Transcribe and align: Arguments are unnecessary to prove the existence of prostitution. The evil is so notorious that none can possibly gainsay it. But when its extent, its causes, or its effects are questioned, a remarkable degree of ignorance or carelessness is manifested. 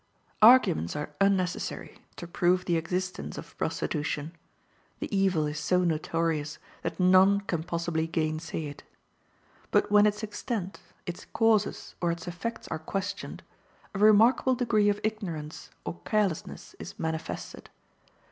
Arguments 0.41 0.95
are 0.95 1.13
unnecessary 1.21 1.99
to 2.15 2.25
prove 2.25 2.65
the 2.65 2.75
existence 2.75 3.37
of 3.37 3.55
prostitution. 3.59 4.35
The 4.97 5.15
evil 5.15 5.45
is 5.45 5.59
so 5.59 5.83
notorious 5.83 6.57
that 6.81 6.99
none 6.99 7.41
can 7.41 7.61
possibly 7.61 8.07
gainsay 8.07 8.65
it. 8.65 8.81
But 9.69 9.91
when 9.91 10.07
its 10.07 10.23
extent, 10.23 10.79
its 11.05 11.25
causes, 11.25 11.93
or 12.01 12.11
its 12.11 12.27
effects 12.27 12.67
are 12.69 12.79
questioned, 12.79 13.43
a 13.93 13.99
remarkable 13.99 14.55
degree 14.55 14.89
of 14.89 14.99
ignorance 15.03 15.69
or 15.85 15.99
carelessness 16.03 16.75
is 16.79 16.97
manifested. 16.97 17.69